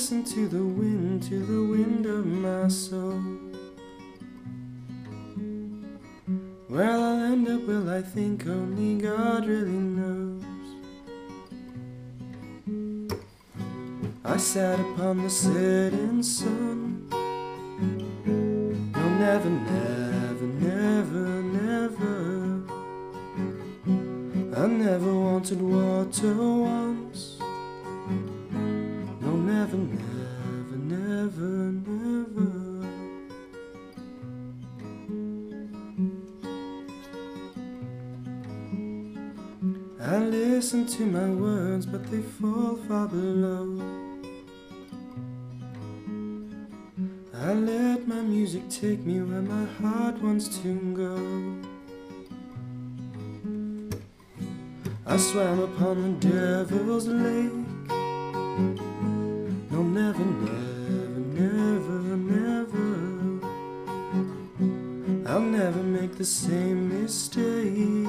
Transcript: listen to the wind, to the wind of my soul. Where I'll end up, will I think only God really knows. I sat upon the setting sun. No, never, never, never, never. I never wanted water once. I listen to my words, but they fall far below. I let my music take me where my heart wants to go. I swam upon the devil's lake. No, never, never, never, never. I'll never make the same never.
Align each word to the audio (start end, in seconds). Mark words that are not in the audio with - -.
listen 0.00 0.24
to 0.24 0.48
the 0.48 0.64
wind, 0.64 1.22
to 1.22 1.38
the 1.40 1.62
wind 1.62 2.06
of 2.06 2.24
my 2.24 2.66
soul. 2.68 3.20
Where 6.68 6.90
I'll 6.90 7.32
end 7.32 7.46
up, 7.46 7.60
will 7.66 7.90
I 7.90 8.00
think 8.00 8.46
only 8.46 8.94
God 8.96 9.44
really 9.44 9.82
knows. 9.98 10.42
I 14.24 14.38
sat 14.38 14.80
upon 14.80 15.22
the 15.22 15.28
setting 15.28 16.22
sun. 16.22 17.06
No, 18.94 19.06
never, 19.26 19.50
never, 19.50 20.46
never, 20.70 21.42
never. 21.60 22.16
I 24.56 24.66
never 24.66 25.12
wanted 25.12 25.60
water 25.60 26.34
once. 26.34 27.36
I 40.02 40.16
listen 40.16 40.86
to 40.86 41.04
my 41.04 41.28
words, 41.28 41.84
but 41.84 42.10
they 42.10 42.22
fall 42.22 42.76
far 42.88 43.06
below. 43.06 43.78
I 47.34 47.52
let 47.52 48.08
my 48.08 48.22
music 48.22 48.66
take 48.70 49.00
me 49.00 49.20
where 49.20 49.42
my 49.42 49.66
heart 49.80 50.22
wants 50.22 50.48
to 50.62 50.74
go. 50.94 51.16
I 55.06 55.18
swam 55.18 55.60
upon 55.60 56.02
the 56.02 56.28
devil's 56.28 57.06
lake. 57.06 57.52
No, 59.70 59.82
never, 59.82 60.24
never, 60.24 61.20
never, 61.40 62.16
never. 62.16 62.88
I'll 65.28 65.40
never 65.40 65.82
make 65.82 66.16
the 66.16 66.24
same 66.24 66.88
never. 66.88 68.06